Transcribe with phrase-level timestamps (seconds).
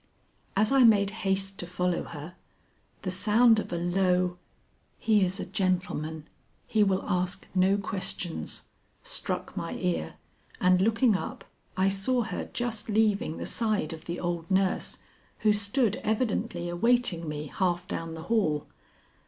[0.55, 2.33] As I made haste to follow her,
[3.03, 4.39] the sound of a low,
[4.97, 6.27] "He is a gentleman,
[6.65, 8.67] he will ask no questions,"
[9.03, 10.15] struck my ear,
[10.59, 11.45] and looking up,
[11.77, 15.03] I saw her just leaving the side of the old nurse
[15.41, 18.65] who stood evidently awaiting me half down the hall.